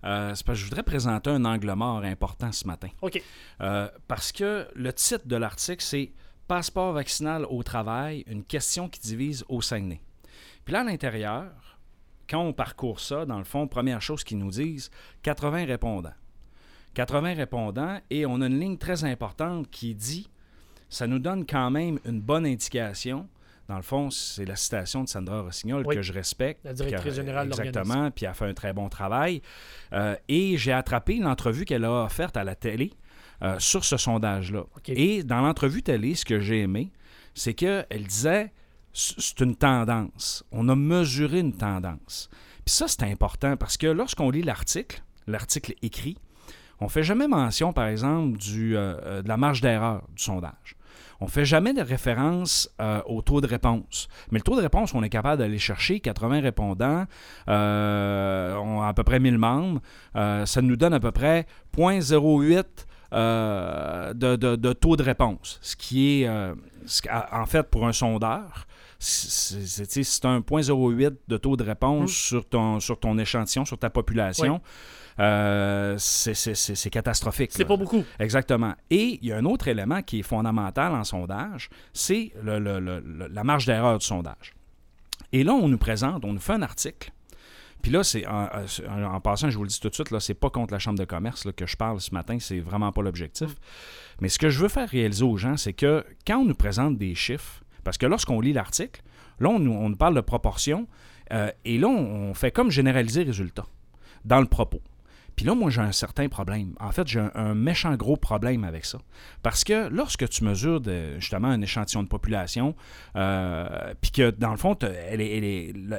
[0.04, 2.88] Euh, c'est parce que je voudrais présenter un angle mort important ce matin.
[3.02, 3.22] OK.
[3.62, 6.12] Euh, parce que le titre de l'article, c'est
[6.48, 10.02] Passeport vaccinal au travail, une question qui divise au Saguenay.
[10.66, 11.71] Puis là, à l'intérieur,
[12.32, 14.90] quand on parcourt ça, dans le fond, première chose qu'ils nous disent,
[15.24, 16.14] 80 répondants.
[16.94, 20.30] 80 répondants, et on a une ligne très importante qui dit,
[20.90, 23.28] ça nous donne quand même une bonne indication.
[23.70, 25.96] Dans le fond, c'est la citation de Sandra Rossignol Oui.
[25.96, 26.60] que je respecte.
[26.66, 27.54] La directrice a- générale de.
[27.54, 29.42] Exactement, puis elle a fait un très bon travail.
[29.94, 32.92] Euh, et j'ai attrapé l'entrevue qu'elle a offerte à la télé
[33.44, 34.64] euh, sur ce sondage-là.
[34.88, 36.92] Et dans l'entrevue télé, ce que j'ai aimé,
[37.34, 38.52] c'est qu'elle disait
[38.94, 40.44] c'est une tendance.
[40.52, 42.30] On a mesuré une tendance.
[42.66, 46.18] Puis ça, c'est important parce que lorsqu'on lit l'article, l'article écrit,
[46.80, 50.76] on fait jamais mention, par exemple, euh, euh, de la marge d'erreur du sondage.
[51.20, 54.08] on fait jamais de référence euh, au taux de réponse.
[54.32, 57.06] Mais le taux de réponse, on est capable d'aller chercher 80 répondants,
[57.48, 57.52] on
[58.82, 59.82] a à peu près 1000 membres.
[60.16, 61.46] Ça nous donne à peu près
[61.78, 62.66] 0.08
[63.14, 65.60] euh, de, taux de réponse.
[65.62, 68.66] Ce qui est, en fait, pour un sondeur,
[69.04, 72.14] c'est un 0.08 de taux de réponse Mm.
[72.14, 74.62] sur, ton, sur ton échantillon, sur ta population.
[75.20, 77.52] Euh, c'est- catastrophique.
[77.54, 78.04] C'est pas beaucoup.
[78.20, 78.74] Exactement.
[78.90, 82.80] Et il y a un autre élément qui est fondamental en sondage, c'est le- le-
[82.80, 84.54] le- le- la marge d'erreur du sondage.
[85.34, 87.12] Et là, on nous présente, on nous fait un article.
[87.82, 88.48] Puis là, c'est en,
[88.88, 90.80] en- en passant, je vous le dis tout de suite, là, c'est pas contre la
[90.80, 93.56] Chambre de commerce là, que je parle ce matin, c'est vraiment pas l'objectif.
[94.22, 96.98] Mais ce que je veux faire réaliser aux gens, c'est que quand on nous présente
[96.98, 99.02] des chiffres, parce que lorsqu'on lit l'article,
[99.40, 100.88] là, on nous, parle de proportion,
[101.32, 103.66] euh, et là, on fait comme généraliser résultat
[104.26, 104.82] dans le propos.
[105.36, 106.74] Puis là, moi, j'ai un certain problème.
[106.80, 109.00] En fait, j'ai un, un méchant gros problème avec ça.
[109.42, 112.76] Parce que lorsque tu mesures de- justement un échantillon de population,
[113.16, 114.76] euh, puis que dans le fond,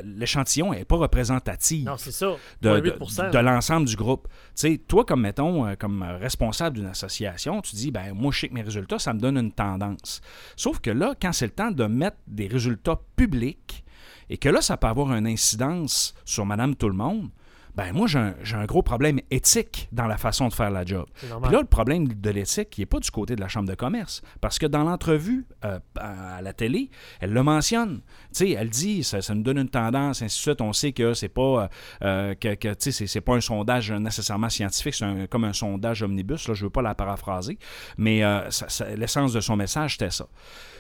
[0.04, 2.34] l'échantillon n'est pas représentatif Non, c'est ça.
[2.60, 3.26] de, 0.8%.
[3.26, 4.28] de- de l'ensemble du groupe.
[4.28, 8.40] Tu sais, toi, comme mettons, euh, comme responsable d'une association, tu dis, ben moi, je
[8.40, 10.20] sais que mes résultats, ça me donne une tendance.
[10.56, 13.84] Sauf que là, quand c'est le temps de mettre des résultats publics,
[14.30, 17.28] et que là, ça peut avoir une incidence sur Madame Tout-le-Monde,
[17.74, 21.06] ben moi, j'ai un, gros problème éthique dans la façon de faire la job.
[21.18, 23.74] Puis là, le problème de l'éthique, il n'est pas du côté de la Chambre de
[23.74, 24.22] commerce.
[24.40, 28.02] Parce que dans l'entrevue euh, à la télé, elle le mentionne.
[28.30, 30.60] Sais, elle dit, ça, ça nous donne une tendance, ainsi de suite.
[30.60, 31.68] On sait que c'est pas, euh,
[32.02, 36.48] euh, que, que, c'est- pas un sondage nécessairement scientifique, c'est comme un sondage omnibus.
[36.48, 37.58] Là, je veux pas la paraphraser.
[37.96, 38.48] Mais euh,
[38.96, 40.26] l'essence de son message, c'était ça.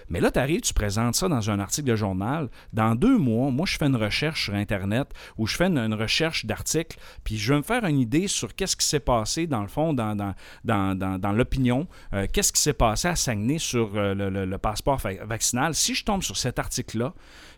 [0.08, 2.50] Mais là, tu arrives, tu présentes ça dans un article de journal.
[2.72, 5.94] Dans deux mois, moi, je fais une recherche sur Internet ou je fais une, une
[5.94, 6.81] recherche d'articles,
[7.24, 9.92] puis je vais me faire une idée sur qu'est-ce qui s'est passé, dans le fond,
[9.92, 14.14] dans, dans, dans, dans- dans l'opinion, euh, qu'est-ce qui s'est passé à Saguenay sur euh,
[14.14, 15.74] le, le- le passeport vaccinal?
[15.74, 17.14] Si je tombe sur cet article-là,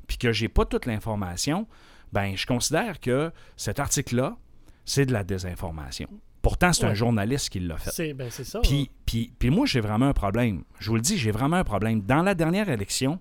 [0.07, 1.67] puis que j'ai pas toute l'information,
[2.13, 4.37] ben je considère que cet article-là,
[4.85, 6.09] c'est de la désinformation.
[6.43, 7.91] Pourtant, c'est un journaliste qui l'a fait.
[7.91, 8.61] C'est ben, c'est ça.
[8.61, 10.63] Puis, puis, puis moi, j'ai vraiment un problème.
[10.79, 12.03] Je vous le dis, j'ai vraiment un problème.
[12.03, 13.19] Dans la dernière élection,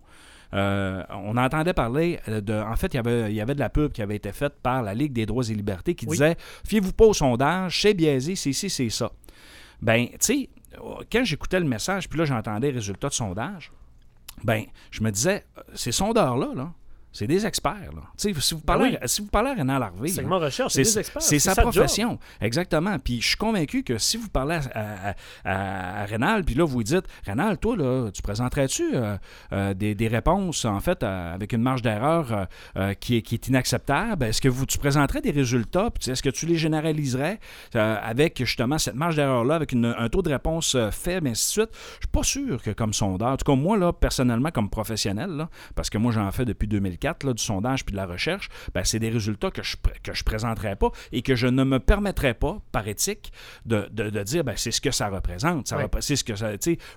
[0.54, 2.54] euh, on entendait parler euh, de.
[2.54, 4.54] En fait, il y, avait, il y avait de la pub qui avait été faite
[4.62, 6.12] par la Ligue des droits et libertés qui Oui.
[6.12, 6.36] disait
[6.66, 9.12] Fiez-vous pas au sondage, c'est biaisé, c'est ci, c'est ça.
[9.82, 10.50] Ben, tu sais,
[11.12, 13.72] quand j'écoutais le message, puis là, j'entendais les résultats de sondage,
[14.44, 16.72] ben, je me disais euh, Ces sondeurs-là, là,
[17.14, 17.92] c'est des experts.
[17.96, 18.02] Là.
[18.18, 19.08] Si, vous parlez, Ben oui.
[19.08, 20.22] si vous parlez à Renan Larvé, c'est
[20.84, 21.22] des experts.
[21.22, 21.72] c'est sa sa job.
[21.72, 22.20] profession.
[22.42, 22.98] Exactement.
[23.00, 26.66] Puis je suis convaincu que si vous parlez à, à, à- à Rénal, puis là,
[26.66, 29.16] vous lui dites Rénal, toi, là, tu présenterais-tu euh,
[29.54, 32.48] euh, des, des réponses, en fait, euh, avec une marge d'erreur
[33.00, 34.26] qui, est, qui est inacceptable?
[34.26, 35.90] Est-ce que vous, tu présenterais des résultats?
[35.92, 37.40] Puis est-ce que tu les généraliserais
[37.74, 41.70] avec justement cette marge d'erreur-là, avec une- un taux de réponse faible, ainsi de suite?
[41.74, 45.30] Je suis pas sûr que comme sondeur, en tout cas, moi, là, personnellement, comme professionnel,
[45.32, 46.68] là, parce que moi, j'en fais depuis
[47.04, 50.00] 2004, là, du sondage puis de la recherche, ben, c'est des résultats que je pr-
[50.02, 53.32] que je présenterai pas et que je ne me permettrai pas, par éthique,
[53.66, 55.68] de, de- de dire ben, c'est ce que ça représente.
[55.68, 56.52] Ça repré- c'est ce que ça,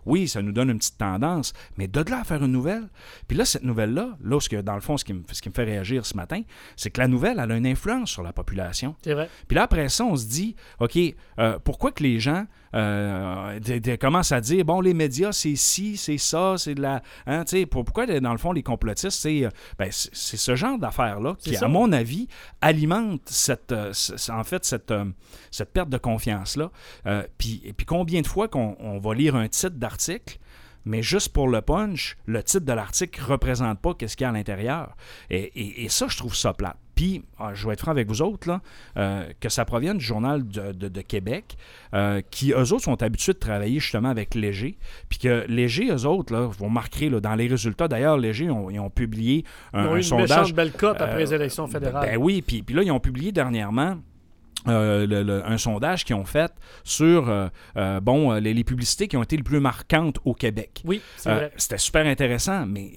[0.04, 2.88] oui, ça nous donne une petite tendance, mais de là à faire une nouvelle.
[3.26, 5.48] Puis là, cette nouvelle-là, là, ce que, dans le fond, ce qui, me, ce qui
[5.48, 6.42] me fait réagir ce matin,
[6.76, 8.94] c'est que la nouvelle, elle a une influence sur la population.
[9.02, 9.28] C'est vrai.
[9.48, 10.96] Puis là, après ça, on se dit, OK,
[11.38, 15.56] euh, pourquoi que les gens euh, de- de- commencent à dire, bon, les médias, c'est
[15.56, 17.02] ci, c'est ça, c'est de la...
[17.26, 21.50] Hein, pour- pourquoi, dans le fond, les complotistes, c'est euh, ben, ce genre d'affaires-là qui,
[21.56, 21.64] ça.
[21.66, 22.28] à mon avis,
[22.60, 23.92] alimente cette, euh,
[24.30, 25.04] en fait, cette, euh,
[25.50, 26.70] cette perte de confiance-là.
[27.06, 30.38] Euh, puis, et puis combien de fois qu'on on va lire un titre d'article
[30.88, 34.26] mais juste pour le punch, le titre de l'article ne représente pas qu'est-ce qu'il y
[34.26, 34.94] a à l'intérieur.
[35.30, 36.76] Et, et- et ça, je trouve ça plate.
[36.96, 38.60] Puis, ah, je vais être franc avec vous autres, là,
[38.96, 41.56] euh, que ça provienne du Journal de, de- de Québec,
[41.94, 44.78] euh, qui, eux autres, sont habitués de travailler justement avec Léger.
[45.10, 48.50] Puis que Léger, eux autres, là, vous remarquerez là, dans les résultats, d'ailleurs, Léger, ils
[48.50, 50.54] ont, ils ont publié un, Ils ont un eu une sondage.
[50.54, 52.08] belle cote après euh, les élections fédérales.
[52.08, 53.96] Ben oui, puis, puis là, ils ont publié dernièrement
[54.68, 56.52] euh, le- le- un sondage qu'ils ont fait
[56.84, 60.82] sur euh, euh, bon, les, les publicités qui ont été les plus marquantes au Québec.
[60.84, 61.00] oui.
[61.56, 62.92] C'était super intéressant, mais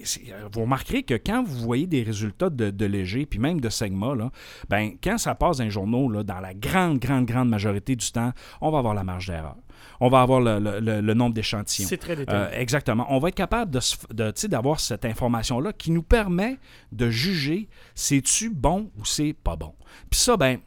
[0.52, 4.14] vous remarquerez que quand vous voyez des résultats de, de Léger, puis même de Segma,
[4.14, 4.30] là,
[4.68, 8.10] ben, quand ça passe dans les journaux, là, dans la grande, grande, grande majorité du
[8.12, 9.56] temps, on va avoir la marge d'erreur.
[10.00, 11.88] On va avoir le, le- le- le nombre d'échantillons.
[11.88, 12.38] C'est très détaillé.
[12.54, 13.06] Euh, exactement.
[13.10, 13.80] On va être capable de,
[14.12, 16.58] de, d'avoir cette information-là qui nous permet
[16.92, 19.74] de juger c'est-tu bon ou c'est pas bon.
[20.10, 20.58] Puis ça, ben,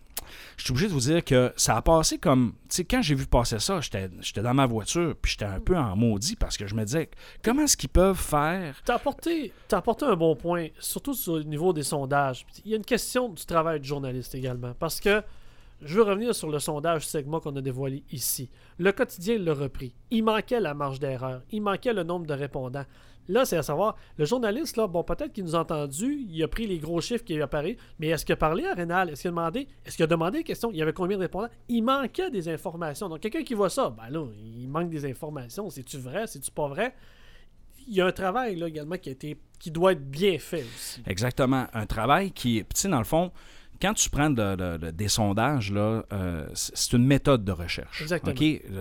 [0.58, 2.54] je suis obligé de vous dire que ça a passé comme.
[2.69, 5.78] Tu sais, quand j'ai vu passer ça, j'étais dans ma voiture, puis j'étais un peu
[5.78, 7.10] en maudit parce que je me disais,
[7.43, 8.82] comment est-ce qu'ils peuvent faire?
[8.86, 9.00] T'as
[9.67, 12.46] t'as apporté un bon point, surtout sur le niveau des sondages.
[12.65, 14.74] Il y a une question du travail de journaliste également.
[14.80, 15.22] Parce que
[15.82, 18.50] je veux revenir sur le sondage segment qu'on a dévoilé ici.
[18.78, 19.93] Le quotidien l'a repris.
[20.12, 21.41] Il manquait la marge d'erreur.
[21.52, 22.86] Il manquait le nombre de répondants.
[23.27, 26.47] Là, c'est à savoir, le journaliste, là, bon, peut-être qu'il nous a entendu, il a
[26.47, 29.09] pris les gros chiffres qui apparaissent, mais est-ce qu'il a parlé à Rénal?
[29.09, 29.67] Est-ce qu'il a demandé?
[29.86, 30.71] Est-ce qu'il a demandé des questions?
[30.71, 31.49] Il y avait combien de répondants?
[31.69, 33.07] Il manquait des informations.
[33.07, 35.69] Donc, quelqu'un qui voit ça, ben là, il manque des informations.
[35.69, 36.27] C'est-tu vrai?
[36.27, 36.93] C'est-tu pas vrai?
[37.88, 41.01] Il y a un travail, là, également, qui doit être bien fait aussi.
[41.05, 41.67] Exactement.
[41.73, 43.31] Un travail qui, tu sais, dans le fond,
[43.84, 48.02] quand tu prends de- de- de- des sondages, là, euh, c'est une méthode de recherche.
[48.02, 48.32] Exactement.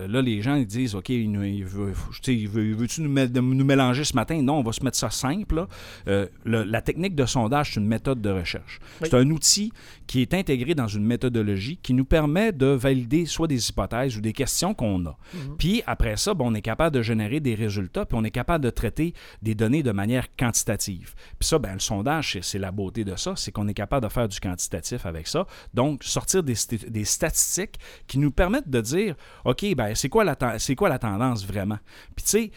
[0.07, 3.01] Là, les gens ils disent, OK, il, nous- il veut, tu sais, il veut, veux-tu
[3.01, 4.41] nous, mélanger ce matin?
[4.41, 5.55] Non, on va se mettre ça simple.
[5.55, 5.67] là.
[6.07, 8.79] Euh, le- la technique de sondage, c'est une méthode de recherche.
[9.01, 9.09] Oui.
[9.11, 9.73] C'est un outil
[10.07, 14.21] qui est intégré dans une méthodologie qui nous permet de valider soit des hypothèses ou
[14.21, 15.17] des questions qu'on a.
[15.57, 18.63] Puis après ça, ben, on est capable de générer des résultats, puis on est capable
[18.63, 21.13] de traiter des données de manière quantitative.
[21.39, 24.11] Puis ça, ben, le sondage, c'est la beauté de ça, c'est qu'on est capable de
[24.11, 25.45] faire du quantitatif avec ça.
[25.73, 30.23] Donc, sortir des, sti- des statistiques qui nous permettent de dire, OK, ben, c'est quoi,
[30.23, 31.79] la c'est quoi la tendance vraiment?
[32.15, 32.51] Puis tu sais,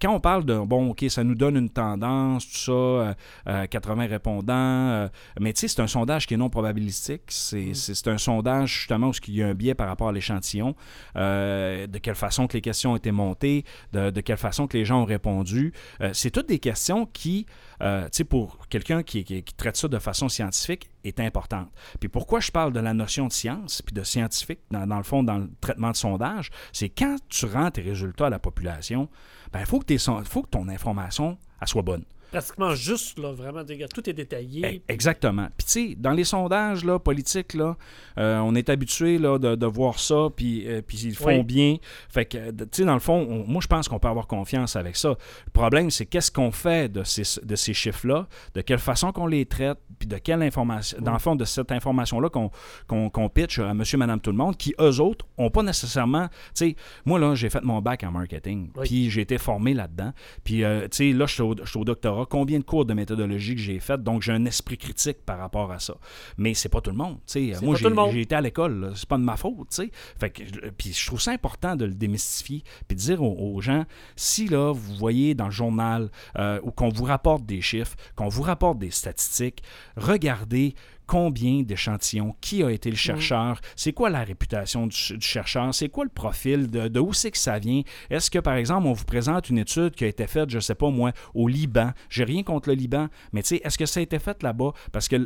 [0.00, 3.14] quand on parle de, bon, OK, ça nous donne une tendance, tout ça, euh,
[3.48, 5.08] euh, 80 répondants, euh,
[5.40, 7.22] mais tu sais, c'est un sondage qui est non probabilistique.
[7.28, 10.12] C'est c'est- c'est un sondage, justement, où il y a un biais par rapport à
[10.12, 10.74] l'échantillon,
[11.16, 14.76] euh, de quelle façon que les questions ont été montées, de, de quelle façon que
[14.76, 15.72] les gens ont répondu.
[16.00, 17.46] Euh, c'est toutes des questions qui,
[17.82, 21.68] euh, tu sais, pour quelqu'un qui, qui- qui traite ça de façon scientifique, est importante.
[21.98, 25.02] Puis pourquoi je parle de la notion de science puis de scientifique, dans, dans le
[25.02, 29.08] fond, dans le traitement de sondage, c'est quand tu rends tes résultats à la population,
[29.52, 32.04] ben, il faut, que faut que ton information elle soit bonne.
[32.32, 33.62] Pratiquement juste, là, vraiment,
[33.94, 34.82] tout est détaillé.
[34.88, 35.48] Eh, Exactement.
[35.56, 37.76] Puis tu sais, dans les sondages là, politiques, là,
[38.18, 41.44] euh, on est habitué de, de voir ça, puis, euh, puis ils font Oui.
[41.44, 41.76] bien.
[42.08, 44.76] Fait que, tu sais, dans le fond, on- moi, je pense qu'on peut avoir confiance
[44.76, 45.10] avec ça.
[45.10, 49.26] Le problème, c'est qu'est-ce qu'on fait de ces, de ces chiffres-là, de quelle façon qu'on
[49.26, 52.50] les traite, puis de quelle information, dans le fond, de cette information-là qu'on
[52.86, 56.28] qu'on pitch à monsieur, madame, tout le monde, qui, eux autres, ont pas nécessairement...
[56.28, 58.86] Tu sais, moi, là, j'ai fait mon bac en marketing, Oui.
[58.86, 60.12] puis j'ai été formé là-dedans.
[60.44, 62.21] Puis, euh, tu sais, là, je suis au, je suis au doctorat.
[62.28, 64.02] Combien de cours de méthodologie que j'ai fait?
[64.02, 65.94] Donc, j'ai un esprit critique par rapport à ça.
[66.36, 67.18] Mais c'est pas tout le monde.
[67.34, 68.10] Moi, pas j'ai tout le monde.
[68.12, 68.92] j'ai été à l'école.
[68.94, 69.80] C'est pas de ma faute.
[70.18, 72.62] Fait que, puis, je trouve ça important de le démystifier.
[72.88, 73.84] Puis de dire aux, aux gens,
[74.16, 78.28] si là, vous voyez dans le journal euh, ou qu'on vous rapporte des chiffres, qu'on
[78.28, 79.62] vous rapporte des statistiques,
[79.96, 80.74] regardez
[81.12, 85.74] combien d'échantillons, qui a été le chercheur, c'est quoi la réputation du, ch- du chercheur,
[85.74, 87.82] c'est quoi le profil, de, de où c'est que ça vient?
[88.08, 90.74] Est-ce que, par exemple, on vous présente une étude qui a été faite, je sais
[90.74, 91.90] pas moi, au Liban?
[92.08, 94.72] J'ai rien contre le Liban, mais tu sais, est-ce que ça a été fait là-bas?
[94.90, 95.16] Parce que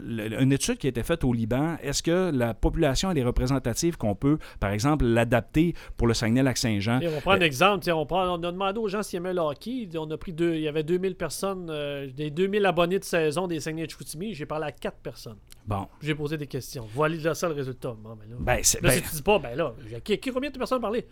[0.42, 3.96] une étude qui a été faite au Liban, est-ce que la population elle est représentative
[3.96, 6.98] qu'on peut, par exemple, l'adapter pour le Saguenay-Lac-Saint-Jean?
[7.16, 9.40] On prend un exemple, tiens, on, prend, on a demandé aux gens s'ils aimaient le
[9.40, 9.88] hockey.
[9.96, 13.46] On a pris deux, il y avait 2000 personnes, euh, des 2000 abonnés de saison
[13.46, 14.34] des Saguenay de Chicoutimi.
[14.34, 15.38] J'ai parlé à 4 personnes.
[15.66, 16.86] Bon, J'ai posé des questions.
[16.94, 17.94] Voilà là, ça le résultat.
[17.98, 19.74] Bon, ben là, ben, là, ben- si tu dis pas, ben là,
[20.04, 21.06] qui, qui- combien de personnes parlé?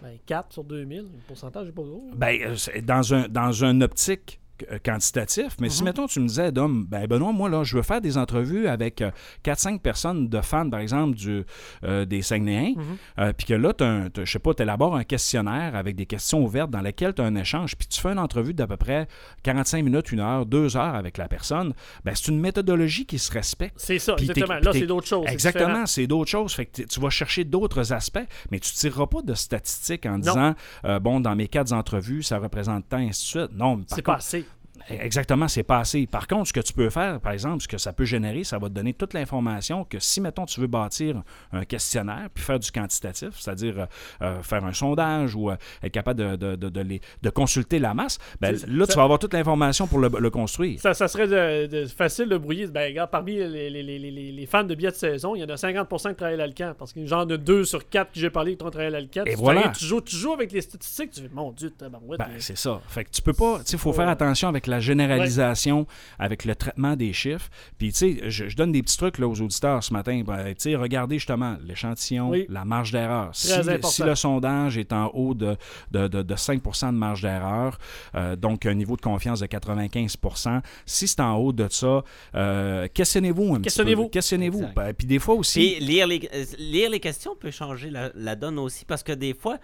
[0.00, 2.10] Ben 4 sur 2000, le pourcentage est pas gros.
[2.14, 4.38] Ben, euh, dans un dans une optique
[4.82, 8.00] quantitatif, mais si mettons tu me disais Dom, ben Benoît, moi là, je veux faire
[8.00, 9.10] des entrevues avec euh,
[9.44, 11.44] 4-5 personnes de fans, par exemple, du,
[11.84, 12.74] euh, des Saguenayens,
[13.18, 13.72] euh, puis que là,
[14.16, 17.24] je sais pas, tu élabores un questionnaire avec des questions ouvertes dans lesquelles tu as
[17.24, 19.08] un échange, puis tu fais une entrevue d'à peu près
[19.42, 23.32] 45 minutes, une heure, deux heures avec la personne, ben c'est une méthodologie qui se
[23.32, 23.74] respecte.
[23.76, 24.58] C'est ça, exactement.
[24.60, 25.26] Là, c'est d'autres choses.
[25.28, 26.54] Exactement, c'est d'autres choses.
[26.54, 28.18] Fait que tu vas chercher d'autres aspects,
[28.50, 32.22] mais tu ne tireras pas de statistiques en disant, euh, bon, dans mes quatre entrevues,
[32.22, 33.52] ça représente tant, et ainsi de suite.
[33.56, 34.45] Non, mais par C'est pas assez.
[34.88, 36.06] Exactement, c'est pas assez.
[36.06, 38.58] Par contre, ce que tu peux faire, par exemple, ce que ça peut générer, ça
[38.58, 42.58] va te donner toute l'information que si, mettons, tu veux bâtir un questionnaire puis faire
[42.58, 43.86] du quantitatif, c'est-à-dire euh,
[44.22, 47.78] euh, faire un sondage ou euh, être capable de, de, de, de les- de consulter
[47.78, 50.80] la masse, ben, là, ça- tu vas avoir toute l'information pour le, le construire.
[50.80, 52.66] Ça, ça serait de- facile de brouiller.
[52.66, 55.44] Ben, regarde, parmi les, les- les- les- les fans de billets de saison, il y
[55.44, 56.74] en a 50% qui travaillent à l'Alcan.
[56.78, 58.88] Parce qu'il y a genre de 2 sur 4 que j'ai parlé qui ont travaillé
[58.88, 59.22] à l'Alcan.
[59.26, 59.68] Et Tu voilà.
[59.76, 61.72] Tu joues, tu joues avec les statistiques, tu fais, mon Dieu.
[61.80, 62.80] Ben, mais- c'est ça.
[62.88, 63.96] Fait que tu peux pas, tu sais, faut Ouais.
[63.96, 65.86] faire attention avec la généralisation,
[66.18, 67.48] avec le traitement des chiffres.
[67.78, 70.22] Puis, tu sais, je, je donne des petits trucs là, aux auditeurs ce matin.
[70.26, 72.46] Ben, tu sais, regardez justement l'échantillon, Oui.
[72.48, 73.30] la marge d'erreur.
[73.34, 73.88] Si, le- important.
[73.88, 75.56] si le sondage est en haut de,
[75.90, 77.78] de, de- de 5 de marge d'erreur,
[78.14, 82.02] euh, donc un niveau de confiance de 95% si c'est en haut de ça,
[82.34, 83.62] euh, questionnez-vous un petit peu.
[83.64, 84.08] Questionnez-vous.
[84.08, 84.66] Questionnez-vous.
[84.74, 85.76] Ben, puis des fois aussi...
[85.76, 89.12] Puis lire les, euh, lire les questions peut changer la, la donne aussi parce que
[89.12, 89.58] des fois,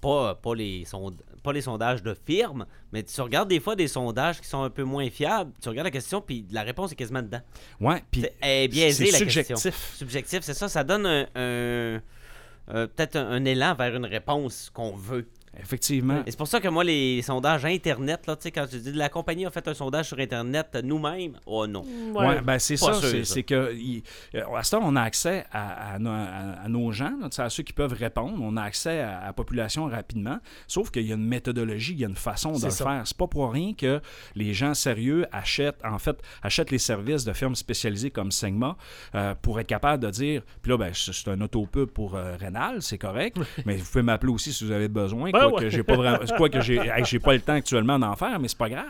[0.00, 1.14] pas, pas, les sond-
[1.46, 4.70] pas les sondages de firmes, mais tu regardes des fois des sondages qui sont un
[4.70, 5.52] peu moins fiables.
[5.62, 7.40] Tu regardes la question, puis la réponse est quasiment dedans.
[7.80, 8.68] ouais, puis C'est-
[9.12, 9.46] la subjectif.
[9.46, 9.72] question.
[9.96, 10.68] Subjectif, c'est ça.
[10.68, 12.00] Ça donne un, un- euh,
[12.88, 15.28] peut-être un, un élan vers une réponse qu'on veut.
[15.60, 16.22] Effectivement.
[16.26, 18.92] Et c'est pour ça que moi, les sondages Internet, là, tu sais, quand je dis
[18.92, 21.84] la compagnie a fait un sondage sur Internet nous-mêmes, oh non.
[22.14, 22.92] Ouais, ben c'est ça.
[23.24, 24.02] C'est, que il-
[24.34, 27.28] euh, à ce temps, on a accès à, à no- à- à nos gens, là,
[27.38, 28.38] à ceux qui peuvent répondre.
[28.40, 30.38] On a accès à, la population rapidement.
[30.66, 32.84] Sauf qu'il y a une méthodologie, il y a une façon de le ça.
[32.84, 33.02] faire.
[33.04, 34.00] C'est pas pour rien que
[34.34, 38.76] les gens sérieux achètent, en fait, achètent les services de firmes spécialisées comme Sigma
[39.14, 40.42] euh, pour être capable de dire.
[40.62, 43.36] Puis là, ben, c'est c'est un autopub pour euh, Rénal, c'est correct.
[43.64, 45.30] mais vous pouvez m'appeler aussi si vous avez besoin.
[45.30, 45.70] Ben ouais.
[45.70, 48.58] j'ai pas vraiment, quoi que j'ai, j'ai pas le temps actuellement d'en faire, mais c'est
[48.58, 48.84] pas grave.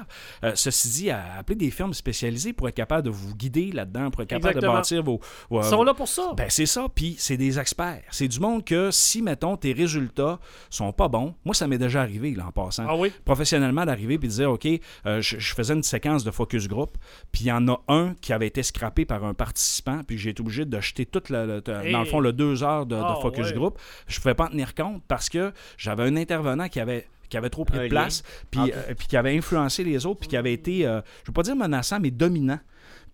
[0.45, 4.11] Euh, ceci dit, à appeler des firmes spécialisées pour être capable de vous guider là-dedans,
[4.11, 4.73] pour être capable Exactement.
[4.73, 5.21] de bâtir vos.
[5.51, 6.33] vos- Ils sont là pour ça.
[6.37, 8.03] ben, c'est ça, puis c'est des experts.
[8.11, 10.39] C'est du monde que si, mettons, tes résultats
[10.71, 12.85] sont pas bons, moi, ça m'est déjà arrivé, là, en passant.
[12.89, 13.13] Ah oui?
[13.25, 14.67] Professionnellement, d'arriver et de dire, OK,
[15.07, 16.97] euh, je, je faisais une séquence de focus group,
[17.33, 20.31] puis il y en a un qui avait été scrappé par un participant, puis j'ai
[20.31, 21.93] été obligé de jeter toute la, la- Hey.
[21.93, 23.53] dans le fond, le deux heures de, de Ah, focus ouais.
[23.53, 23.79] group.
[24.07, 27.51] Je pouvais pas en tenir compte parce que j'avais un intervenant qui avait qui avait
[27.51, 28.73] trop pris de place, puis Ok.
[28.73, 31.43] euh, puis qui avait influencé les autres, puis qui avait été, euh, je veux pas
[31.43, 32.61] dire menaçant, mais dominant.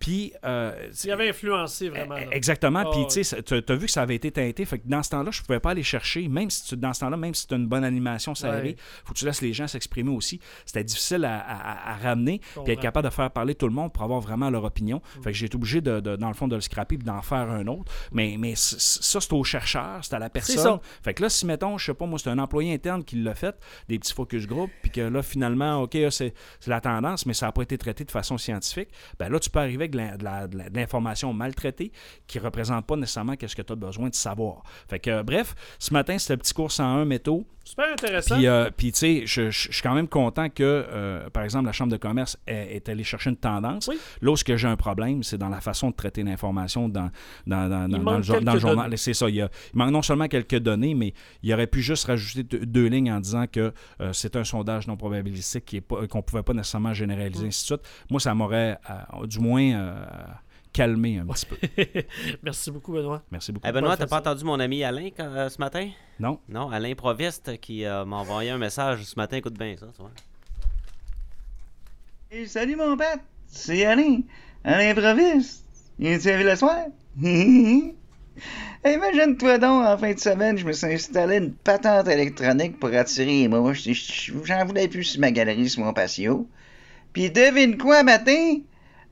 [0.03, 2.17] Puis, euh, Il avait influencé vraiment.
[2.17, 2.27] là.
[2.33, 2.91] Exactement.
[2.91, 3.07] Puis, ouais.
[3.07, 4.65] tu sais, tu as vu que ça avait été teinté.
[4.65, 7.01] Fait que dans ce temps-là, je pouvais pas aller chercher, même si tu, dans ce
[7.01, 8.77] temps-là, même si tu as une bonne animation serrée, Ouais.
[9.05, 10.41] faut que tu laisses les gens s'exprimer aussi.
[10.67, 13.93] C'était difficile à, à- à ramener, puis être capable de faire parler tout le monde
[13.93, 15.01] pour avoir vraiment leur opinion.
[15.23, 17.23] Fait que j'ai été obligé, de, de- dans le fond, de le scraper puis d'en
[17.23, 17.93] faire un autre.
[18.11, 20.81] Mais, mais ça, c'est au chercheur, c'est à la personne.
[21.05, 23.37] Fait que là, si, mettons, je sais pas, moi, c'est un employé interne qui l'a
[23.37, 23.55] fait,
[23.89, 26.35] des petits focus group, puis que là, finalement, OK, c'est
[26.67, 28.89] la tendance, mais ça n'a pas été traité de façon scientifique,
[29.21, 31.93] ben là, tu peux arriver avec de l'information maltraitée
[32.27, 34.63] qui ne représente pas nécessairement qu'est-ce que tu as besoin de savoir.
[34.89, 37.47] Fait que, bref, ce matin, c'était le petit cours 101 métaux.
[37.65, 38.35] Super intéressant.
[38.37, 41.45] Puis, euh, puis, tu sais, je, je- je suis quand même content que, euh, par
[41.45, 43.87] exemple, la Chambre de commerce est, est allée chercher une tendance.
[43.89, 43.99] Oui.
[44.21, 47.11] Là où ce que j'ai un problème, c'est dans la façon de traiter l'information dans,
[47.47, 48.99] dans, dans, le, jour- journal.
[48.99, 49.29] C'est ça.
[49.29, 52.43] Il, y a- il manque non seulement quelques données, mais il aurait pu juste rajouter
[52.43, 56.19] deux, lignes en disant que euh, c'est un sondage non probabilistique qui est pas- qu'on
[56.19, 57.89] ne pouvait pas nécessairement généraliser, ainsi de suite.
[58.11, 58.79] Moi, ça m'aurait,
[59.25, 59.85] du moins,
[60.73, 61.57] calmé un petit peu.
[62.43, 63.23] Merci beaucoup, Benoît.
[63.31, 63.67] Merci beaucoup.
[63.69, 65.89] Eh Benoît, t'as pas entendu mon ami Alain quand- euh, ce matin?
[66.21, 66.39] Non.
[66.49, 69.37] Non, Alain Proviste qui euh, m'a envoyé un message ce matin.
[69.37, 70.11] Écoute bien ça, tu vois.
[72.31, 74.21] Hey, salut mon père, c'est Alain,
[74.65, 75.65] Alain Proviste.
[75.99, 76.79] Viens-tu à le soir?
[77.23, 77.95] Hey,
[78.85, 83.27] Imagine-toi donc, en fin de semaine, je me suis installé une patente électronique pour attirer
[83.43, 83.85] les mouches.
[83.85, 86.49] Je- je- J'en voulais plus sur ma galerie, sur mon patio.
[87.13, 88.57] Puis devine quoi, matin?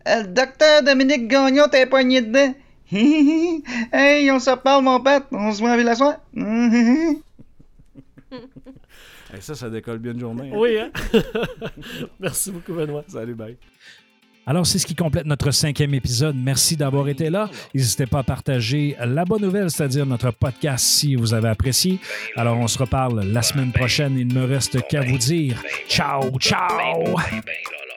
[0.08, 2.54] Euh, Le docteur Dominique Gagnon t'a poigné dedans.
[2.92, 5.20] hey, on se reparle, mon père.
[5.30, 6.16] On se voit en ville la soir.
[9.36, 10.50] Et ça, ça décolle bien une journée.
[10.52, 10.56] hein.
[10.58, 10.90] Oui, hein?
[12.20, 13.04] Merci beaucoup, Benoît.
[13.06, 13.56] Salut, bye.
[14.44, 16.34] Alors, c'est ce qui complète notre cinquième épisode.
[16.36, 17.48] Merci d'avoir été là.
[17.72, 22.00] N'hésitez pas à partager la bonne nouvelle, c'est-à-dire notre podcast si vous avez apprécié.
[22.34, 24.18] Alors, on se reparle la semaine prochaine.
[24.18, 26.68] Il ne me reste qu'à vous dire ciao, ciao!
[27.04, 27.52] Ben, ben,
[27.88, 27.89] là.